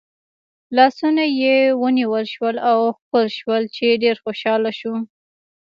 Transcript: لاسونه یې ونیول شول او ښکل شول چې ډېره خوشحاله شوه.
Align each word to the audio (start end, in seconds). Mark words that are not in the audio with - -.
لاسونه 0.75 1.23
یې 1.41 1.57
ونیول 1.81 2.25
شول 2.33 2.55
او 2.71 2.77
ښکل 2.97 3.25
شول 3.39 3.63
چې 3.75 3.85
ډېره 4.01 4.21
خوشحاله 4.23 4.71
شوه. 4.79 4.99